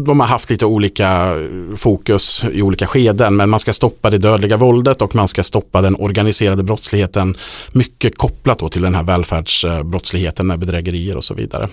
de 0.06 0.20
har 0.20 0.28
haft 0.28 0.50
lite 0.50 0.66
olika 0.66 1.36
fokus 1.76 2.46
i 2.52 2.62
olika 2.62 2.88
skeden, 2.88 3.36
men 3.36 3.50
man 3.50 3.60
ska 3.60 3.74
stoppa 3.74 4.10
det 4.10 4.18
dödliga 4.18 4.58
våldet 4.58 5.02
och 5.02 5.16
man 5.16 5.28
ska 5.28 5.44
stoppa 5.44 5.82
den 5.82 5.96
organiserade 5.96 6.64
brottsligheten, 6.64 7.38
mycket 7.72 8.18
kopplat 8.18 8.60
då 8.60 8.70
till 8.70 8.82
den 8.82 8.96
här 8.96 9.04
välfärdsbrottsligheten 9.04 10.48
med 10.48 10.60
bedrägerier 10.60 11.18
och 11.18 11.24
så 11.24 11.34
vidare. 11.34 11.70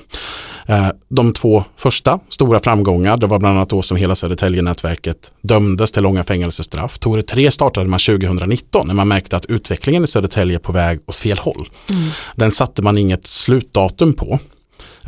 Eh, 0.67 0.89
de 1.09 1.33
två 1.33 1.65
första 1.77 2.21
stora 2.29 2.61
framgångar, 2.61 3.17
det 3.17 3.27
var 3.27 3.39
bland 3.39 3.57
annat 3.57 3.69
då 3.69 3.83
som 3.83 3.97
hela 3.97 4.15
Södertälje-nätverket 4.15 4.98
dömdes 5.43 5.93
till 5.93 6.03
långa 6.03 6.25
fängelsestraff. 6.25 6.99
Tore 6.99 7.23
3 7.23 7.51
startade 7.51 7.87
man 7.87 8.01
2019 8.01 8.87
när 8.87 8.95
man 8.95 9.09
märkte 9.09 9.37
att 9.37 9.45
utvecklingen 9.45 10.05
i 10.05 10.07
Södertälje 10.07 10.57
är 10.57 10.61
på 10.61 10.73
väg 10.73 11.01
åt 11.07 11.17
fel 11.17 11.39
håll. 11.39 11.69
Mm. 11.91 12.09
Den 12.37 12.51
satte 12.51 12.83
man 12.83 12.99
inget 12.99 13.27
slutdatum 13.27 14.13
på. 14.13 14.39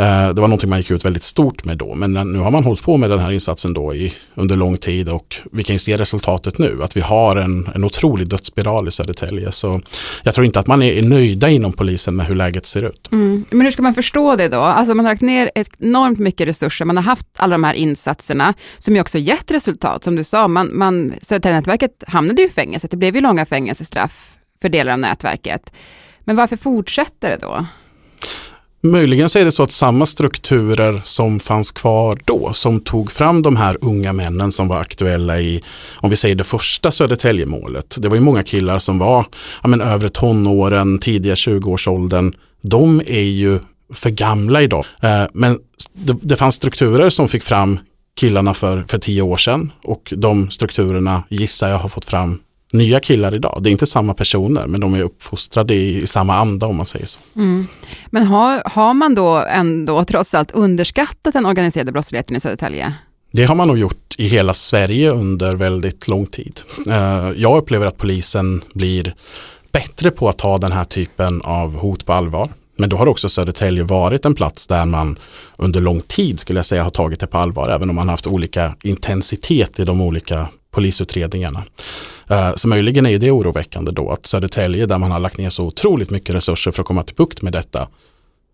Eh, 0.00 0.28
det 0.34 0.40
var 0.40 0.48
någonting 0.48 0.70
man 0.70 0.78
gick 0.78 0.90
ut 0.90 1.04
väldigt 1.04 1.22
stort 1.22 1.64
med 1.64 1.78
då, 1.78 1.94
men 1.94 2.12
nu 2.12 2.38
har 2.38 2.50
man 2.50 2.64
hållit 2.64 2.82
på 2.82 2.96
med 2.96 3.10
den 3.10 3.18
här 3.18 3.32
insatsen 3.32 3.74
då 3.74 3.94
i, 3.94 4.14
under 4.34 4.56
lång 4.56 4.76
tid 4.76 5.08
och 5.08 5.36
vi 5.52 5.64
kan 5.64 5.74
ju 5.74 5.78
se 5.78 5.96
resultatet 5.96 6.58
nu, 6.58 6.80
att 6.82 6.96
vi 6.96 7.00
har 7.00 7.36
en, 7.36 7.68
en 7.74 7.84
otrolig 7.84 8.28
dödsspiral 8.28 8.88
i 8.88 8.90
Södertälje. 8.90 9.52
Så 9.52 9.80
jag 10.22 10.34
tror 10.34 10.46
inte 10.46 10.60
att 10.60 10.66
man 10.66 10.82
är 10.82 11.02
nöjda 11.02 11.48
inom 11.48 11.72
polisen 11.72 12.16
med 12.16 12.26
hur 12.26 12.34
läget 12.34 12.66
ser 12.66 12.82
ut. 12.82 13.08
Mm. 13.12 13.44
Men 13.50 13.60
hur 13.60 13.70
ska 13.70 13.82
man 13.82 13.94
förstå 13.94 14.36
det 14.36 14.48
då? 14.48 14.60
Alltså 14.60 14.94
man 14.94 15.04
har 15.04 15.12
lagt 15.12 15.22
ner 15.22 15.50
enormt 15.54 16.18
mycket 16.18 16.48
resurser, 16.48 16.84
man 16.84 16.96
har 16.96 17.04
haft 17.04 17.26
alla 17.36 17.54
de 17.54 17.64
här 17.64 17.74
insatserna 17.74 18.54
som 18.78 18.94
ju 18.94 19.00
också 19.00 19.18
gett 19.18 19.50
resultat. 19.50 20.04
Som 20.04 20.16
du 20.16 20.24
sa, 20.24 20.48
man, 20.48 20.78
man, 20.78 21.14
Södertäljenätverket 21.22 22.04
hamnade 22.06 22.42
ju 22.42 22.48
i 22.48 22.50
fängelse, 22.50 22.88
det 22.90 22.96
blev 22.96 23.14
ju 23.14 23.20
långa 23.20 23.46
fängelsestraff 23.46 24.36
för 24.62 24.68
delar 24.68 24.92
av 24.92 24.98
nätverket. 24.98 25.72
Men 26.20 26.36
varför 26.36 26.56
fortsätter 26.56 27.30
det 27.30 27.38
då? 27.40 27.66
Möjligen 28.82 29.28
så 29.28 29.38
är 29.38 29.44
det 29.44 29.52
så 29.52 29.62
att 29.62 29.72
samma 29.72 30.06
strukturer 30.06 31.00
som 31.04 31.40
fanns 31.40 31.70
kvar 31.70 32.18
då, 32.24 32.52
som 32.52 32.80
tog 32.80 33.12
fram 33.12 33.42
de 33.42 33.56
här 33.56 33.78
unga 33.80 34.12
männen 34.12 34.52
som 34.52 34.68
var 34.68 34.80
aktuella 34.80 35.40
i, 35.40 35.62
om 35.96 36.10
vi 36.10 36.16
säger 36.16 36.34
det 36.34 36.44
första 36.44 36.90
Södertäljemålet. 36.90 37.96
Det 37.98 38.08
var 38.08 38.16
ju 38.16 38.22
många 38.22 38.42
killar 38.42 38.78
som 38.78 38.98
var 38.98 39.24
ja, 39.62 39.68
men, 39.68 39.80
övre 39.80 40.08
tonåren, 40.08 40.98
tidiga 40.98 41.34
20-årsåldern. 41.34 42.32
De 42.62 43.00
är 43.06 43.20
ju 43.20 43.58
för 43.92 44.10
gamla 44.10 44.62
idag. 44.62 44.84
Eh, 45.02 45.24
men 45.32 45.58
det, 45.92 46.16
det 46.22 46.36
fanns 46.36 46.54
strukturer 46.54 47.10
som 47.10 47.28
fick 47.28 47.42
fram 47.42 47.78
killarna 48.16 48.54
för, 48.54 48.84
för 48.88 48.98
tio 48.98 49.22
år 49.22 49.36
sedan 49.36 49.72
och 49.84 50.12
de 50.16 50.50
strukturerna 50.50 51.22
gissar 51.28 51.68
jag 51.68 51.78
har 51.78 51.88
fått 51.88 52.04
fram 52.04 52.38
nya 52.72 53.00
killar 53.00 53.34
idag. 53.34 53.58
Det 53.60 53.68
är 53.68 53.72
inte 53.72 53.86
samma 53.86 54.14
personer 54.14 54.66
men 54.66 54.80
de 54.80 54.94
är 54.94 55.02
uppfostrade 55.02 55.74
i, 55.74 56.02
i 56.02 56.06
samma 56.06 56.34
anda 56.34 56.66
om 56.66 56.76
man 56.76 56.86
säger 56.86 57.06
så. 57.06 57.20
Mm. 57.36 57.66
Men 58.06 58.26
har, 58.26 58.62
har 58.64 58.94
man 58.94 59.14
då 59.14 59.36
ändå 59.36 60.04
trots 60.04 60.34
allt 60.34 60.50
underskattat 60.50 61.32
den 61.32 61.46
organiserade 61.46 61.92
brottsligheten 61.92 62.36
i 62.36 62.40
Södertälje? 62.40 62.94
Det 63.32 63.44
har 63.44 63.54
man 63.54 63.68
nog 63.68 63.78
gjort 63.78 64.14
i 64.18 64.26
hela 64.26 64.54
Sverige 64.54 65.10
under 65.10 65.56
väldigt 65.56 66.08
lång 66.08 66.26
tid. 66.26 66.60
Eh, 66.90 67.30
jag 67.36 67.58
upplever 67.58 67.86
att 67.86 67.96
polisen 67.96 68.62
blir 68.72 69.14
bättre 69.72 70.10
på 70.10 70.28
att 70.28 70.38
ta 70.38 70.58
den 70.58 70.72
här 70.72 70.84
typen 70.84 71.42
av 71.42 71.74
hot 71.74 72.06
på 72.06 72.12
allvar. 72.12 72.48
Men 72.76 72.88
då 72.88 72.96
har 72.96 73.08
också 73.08 73.28
Södertälje 73.28 73.82
varit 73.82 74.24
en 74.24 74.34
plats 74.34 74.66
där 74.66 74.86
man 74.86 75.18
under 75.56 75.80
lång 75.80 76.00
tid 76.00 76.40
skulle 76.40 76.58
jag 76.58 76.66
säga 76.66 76.82
har 76.82 76.90
tagit 76.90 77.20
det 77.20 77.26
på 77.26 77.38
allvar, 77.38 77.70
även 77.70 77.90
om 77.90 77.96
man 77.96 78.08
haft 78.08 78.26
olika 78.26 78.76
intensitet 78.82 79.80
i 79.80 79.84
de 79.84 80.00
olika 80.00 80.48
polisutredningarna. 80.70 81.62
Eh, 82.30 82.54
så 82.54 82.68
möjligen 82.68 83.06
är 83.06 83.18
det 83.18 83.30
oroväckande 83.30 83.90
då 83.90 84.10
att 84.10 84.26
Södertälje 84.26 84.86
där 84.86 84.98
man 84.98 85.10
har 85.10 85.18
lagt 85.18 85.38
ner 85.38 85.50
så 85.50 85.64
otroligt 85.64 86.10
mycket 86.10 86.34
resurser 86.34 86.70
för 86.70 86.82
att 86.82 86.86
komma 86.86 87.02
till 87.02 87.16
bukt 87.16 87.42
med 87.42 87.52
detta 87.52 87.88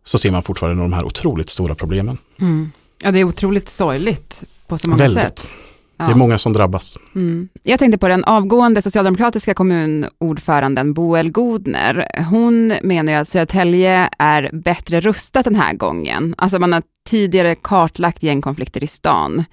så 0.05 0.19
ser 0.19 0.31
man 0.31 0.43
fortfarande 0.43 0.83
de 0.83 0.93
här 0.93 1.05
otroligt 1.05 1.49
stora 1.49 1.75
problemen. 1.75 2.19
Mm. 2.41 2.71
Ja, 3.03 3.11
det 3.11 3.21
är 3.21 3.25
otroligt 3.25 3.69
sorgligt 3.69 4.45
på 4.67 4.79
så 4.79 4.89
många 4.89 5.03
Väldigt. 5.03 5.23
sätt. 5.23 5.55
Ja. 5.99 6.05
Det 6.05 6.13
är 6.13 6.17
många 6.17 6.39
som 6.39 6.53
drabbas. 6.53 6.99
Mm. 7.15 7.49
Jag 7.63 7.79
tänkte 7.79 7.99
på 7.99 8.09
den 8.09 8.25
avgående 8.25 8.83
socialdemokratiska 8.83 9.55
kommunordföranden 9.55 10.95
Boel 10.95 11.31
Godner. 11.31 12.23
Hon 12.31 12.69
menar 12.83 13.13
ju 13.13 13.19
att 13.19 13.29
Södertälje 13.29 14.11
är 14.19 14.51
bättre 14.53 15.01
rustat 15.01 15.45
den 15.45 15.55
här 15.55 15.75
gången. 15.75 16.35
Alltså 16.39 16.59
man 16.59 16.73
har 16.73 16.83
tidigare 17.09 17.55
kartlagt 17.55 18.23
gängkonflikter 18.23 18.85
i 18.85 18.87
stan 18.87 19.45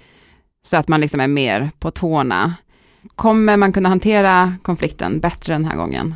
så 0.63 0.77
att 0.77 0.87
man 0.87 1.01
liksom 1.01 1.19
är 1.19 1.27
mer 1.27 1.71
på 1.79 1.91
tårna. 1.91 2.53
Kommer 3.15 3.57
man 3.57 3.73
kunna 3.73 3.89
hantera 3.89 4.55
konflikten 4.61 5.19
bättre 5.19 5.53
den 5.53 5.65
här 5.65 5.75
gången? 5.75 6.15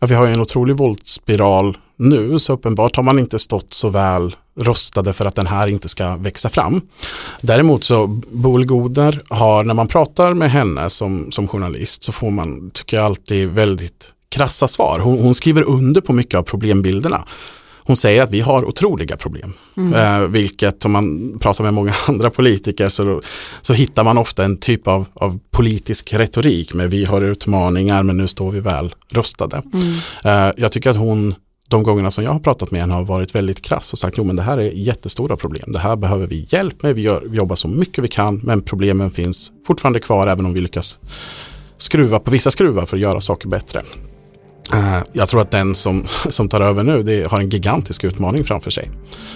Ja, 0.00 0.06
vi 0.06 0.14
har 0.14 0.26
ju 0.26 0.32
en 0.32 0.40
otrolig 0.40 0.76
våldsspiral 0.76 1.78
nu 1.96 2.38
så 2.38 2.52
uppenbart 2.52 2.96
har 2.96 3.02
man 3.02 3.18
inte 3.18 3.38
stått 3.38 3.74
så 3.74 3.88
väl 3.88 4.36
rustade 4.54 5.12
för 5.12 5.24
att 5.26 5.34
den 5.34 5.46
här 5.46 5.66
inte 5.66 5.88
ska 5.88 6.16
växa 6.16 6.48
fram. 6.48 6.80
Däremot 7.40 7.84
så 7.84 8.06
Boel 8.06 8.66
Godner, 8.66 9.22
har, 9.28 9.64
när 9.64 9.74
man 9.74 9.88
pratar 9.88 10.34
med 10.34 10.50
henne 10.50 10.90
som, 10.90 11.32
som 11.32 11.48
journalist 11.48 12.02
så 12.02 12.12
får 12.12 12.30
man, 12.30 12.70
tycker 12.70 12.96
jag 12.96 13.06
alltid, 13.06 13.48
väldigt 13.48 14.12
krassa 14.28 14.68
svar. 14.68 15.00
Hon, 15.00 15.18
hon 15.18 15.34
skriver 15.34 15.62
under 15.62 16.00
på 16.00 16.12
mycket 16.12 16.38
av 16.38 16.42
problembilderna. 16.42 17.24
Hon 17.88 17.96
säger 17.96 18.22
att 18.22 18.30
vi 18.30 18.40
har 18.40 18.64
otroliga 18.64 19.16
problem. 19.16 19.52
Mm. 19.76 19.94
Eh, 19.94 20.28
vilket 20.28 20.84
om 20.84 20.92
man 20.92 21.38
pratar 21.38 21.64
med 21.64 21.74
många 21.74 21.94
andra 22.08 22.30
politiker 22.30 22.88
så, 22.88 23.22
så 23.62 23.74
hittar 23.74 24.04
man 24.04 24.18
ofta 24.18 24.44
en 24.44 24.56
typ 24.56 24.88
av, 24.88 25.06
av 25.14 25.38
politisk 25.50 26.12
retorik 26.12 26.74
med 26.74 26.90
vi 26.90 27.04
har 27.04 27.20
utmaningar 27.20 28.02
men 28.02 28.16
nu 28.16 28.28
står 28.28 28.50
vi 28.50 28.60
väl 28.60 28.94
rustade. 29.08 29.62
Mm. 29.72 29.94
Eh, 30.24 30.54
jag 30.56 30.72
tycker 30.72 30.90
att 30.90 30.96
hon 30.96 31.34
de 31.68 31.82
gångerna 31.82 32.10
som 32.10 32.24
jag 32.24 32.30
har 32.30 32.38
pratat 32.38 32.70
med 32.70 32.80
henne 32.80 32.94
har 32.94 33.04
varit 33.04 33.34
väldigt 33.34 33.62
krass 33.62 33.92
och 33.92 33.98
sagt 33.98 34.18
jo 34.18 34.24
men 34.24 34.36
det 34.36 34.42
här 34.42 34.58
är 34.58 34.70
jättestora 34.70 35.36
problem. 35.36 35.72
Det 35.72 35.78
här 35.78 35.96
behöver 35.96 36.26
vi 36.26 36.46
hjälp 36.50 36.82
med. 36.82 36.94
Vi, 36.94 37.02
gör, 37.02 37.22
vi 37.26 37.36
jobbar 37.36 37.56
så 37.56 37.68
mycket 37.68 38.04
vi 38.04 38.08
kan 38.08 38.40
men 38.44 38.60
problemen 38.60 39.10
finns 39.10 39.52
fortfarande 39.66 40.00
kvar 40.00 40.26
även 40.26 40.46
om 40.46 40.52
vi 40.52 40.60
lyckas 40.60 40.98
skruva 41.76 42.18
på 42.18 42.30
vissa 42.30 42.50
skruvar 42.50 42.86
för 42.86 42.96
att 42.96 43.02
göra 43.02 43.20
saker 43.20 43.48
bättre. 43.48 43.82
Uh, 44.74 45.02
jag 45.12 45.28
tror 45.28 45.40
att 45.40 45.50
den 45.50 45.74
som, 45.74 46.04
som 46.30 46.48
tar 46.48 46.60
över 46.60 46.82
nu 46.82 47.02
det 47.02 47.30
har 47.30 47.40
en 47.40 47.48
gigantisk 47.48 48.04
utmaning 48.04 48.44
framför 48.44 48.70
sig. 48.70 48.90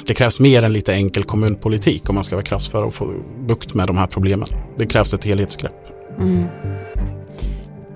Det 0.06 0.14
krävs 0.14 0.40
mer 0.40 0.62
än 0.62 0.72
lite 0.72 0.94
enkel 0.94 1.24
kommunpolitik 1.24 2.08
om 2.08 2.14
man 2.14 2.24
ska 2.24 2.36
vara 2.36 2.44
krass 2.44 2.68
för 2.68 2.88
att 2.88 2.94
få 2.94 3.14
bukt 3.40 3.74
med 3.74 3.86
de 3.86 3.96
här 3.96 4.06
problemen. 4.06 4.48
Det 4.78 4.86
krävs 4.86 5.14
ett 5.14 5.24
helhetsgrepp. 5.24 5.72
Mm. 6.18 6.46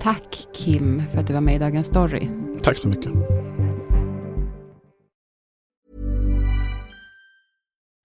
Tack 0.01 0.37
Kim 0.55 1.03
för 1.11 1.19
att 1.19 1.27
du 1.27 1.33
var 1.33 1.41
med 1.41 1.55
i 1.55 1.59
Dagens 1.59 1.87
Story. 1.87 2.27
Tack 2.63 2.77
så 2.77 2.87
mycket. 2.87 3.11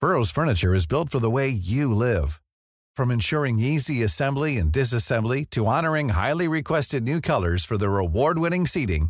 Burrows 0.01 0.33
furniture 0.33 0.73
is 0.73 0.85
built 0.85 1.09
for 1.09 1.19
the 1.19 1.31
way 1.31 1.49
you 1.49 1.93
live. 1.93 2.39
From 2.97 3.09
ensuring 3.09 3.59
easy 3.59 4.03
assembly 4.03 4.57
and 4.57 4.71
disassembly 4.71 5.49
to 5.51 5.65
honoring 5.65 6.09
highly 6.09 6.47
requested 6.47 7.03
new 7.03 7.21
colors 7.21 7.65
for 7.65 7.77
their 7.77 7.97
award-winning 7.97 8.67
seating, 8.67 9.09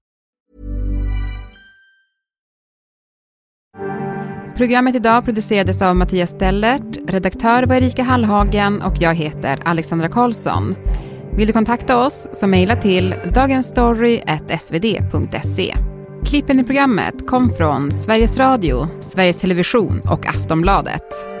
Programmet 4.61 4.95
idag 4.95 5.25
producerades 5.25 5.81
av 5.81 5.95
Mattias 5.95 6.29
Stellert, 6.29 6.97
redaktör 7.07 7.63
var 7.63 7.75
Erika 7.75 8.03
Hallhagen 8.03 8.81
och 8.81 8.93
jag 8.99 9.15
heter 9.15 9.59
Alexandra 9.65 10.09
Karlsson. 10.09 10.75
Vill 11.37 11.47
du 11.47 11.53
kontakta 11.53 11.97
oss 11.97 12.27
så 12.33 12.47
mejla 12.47 12.75
till 12.75 13.15
dagensstory.svd.se. 13.33 15.75
Klippen 16.25 16.59
i 16.59 16.63
programmet 16.63 17.27
kom 17.27 17.49
från 17.49 17.91
Sveriges 17.91 18.37
Radio, 18.37 18.87
Sveriges 18.99 19.37
Television 19.37 19.99
och 19.99 20.25
Aftonbladet. 20.25 21.40